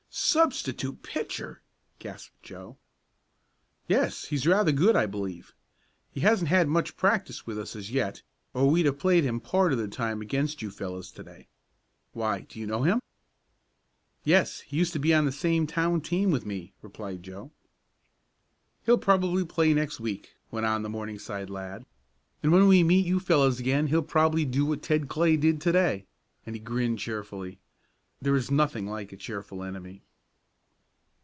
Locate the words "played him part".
8.99-9.71